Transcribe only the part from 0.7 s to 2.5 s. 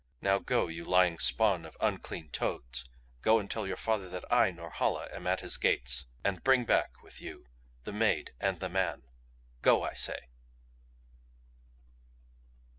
lying spawn of unclean